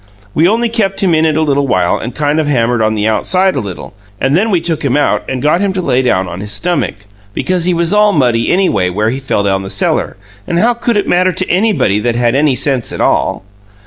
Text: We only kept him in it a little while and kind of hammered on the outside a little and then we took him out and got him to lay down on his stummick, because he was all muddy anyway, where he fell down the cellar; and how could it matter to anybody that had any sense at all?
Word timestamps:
We 0.33 0.47
only 0.47 0.67
kept 0.67 1.01
him 1.03 1.13
in 1.13 1.27
it 1.27 1.37
a 1.37 1.43
little 1.43 1.67
while 1.67 1.97
and 1.99 2.15
kind 2.15 2.39
of 2.39 2.47
hammered 2.47 2.81
on 2.81 2.95
the 2.95 3.07
outside 3.07 3.53
a 3.55 3.59
little 3.59 3.93
and 4.19 4.35
then 4.35 4.49
we 4.49 4.59
took 4.59 4.81
him 4.83 4.97
out 4.97 5.23
and 5.29 5.43
got 5.43 5.61
him 5.61 5.73
to 5.73 5.81
lay 5.83 6.01
down 6.01 6.27
on 6.27 6.39
his 6.39 6.51
stummick, 6.51 7.05
because 7.35 7.65
he 7.65 7.73
was 7.75 7.93
all 7.93 8.11
muddy 8.11 8.49
anyway, 8.51 8.89
where 8.89 9.11
he 9.11 9.19
fell 9.19 9.43
down 9.43 9.61
the 9.61 9.69
cellar; 9.69 10.17
and 10.47 10.57
how 10.57 10.73
could 10.73 10.97
it 10.97 11.07
matter 11.07 11.31
to 11.31 11.47
anybody 11.51 11.99
that 11.99 12.15
had 12.15 12.33
any 12.33 12.55
sense 12.55 12.91
at 12.91 12.99
all? 12.99 13.45